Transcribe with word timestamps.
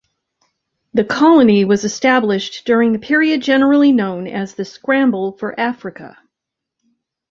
The 0.95 1.03
colony 1.05 1.63
was 1.63 1.83
established 1.83 2.65
during 2.65 2.91
the 2.91 2.97
period 2.97 3.43
generally 3.43 3.91
known 3.91 4.25
as 4.25 4.55
the 4.55 4.65
"Scramble 4.65 5.33
for 5.33 5.53
Africa". 5.59 6.17